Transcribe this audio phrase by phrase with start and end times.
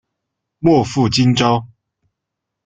[0.57, 1.67] 莫负今朝！